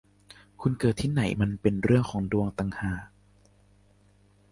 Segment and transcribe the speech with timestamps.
[0.61, 3.01] คุณเกิดที่ไหนมันเป็นเรื่องของดวงต่างหาก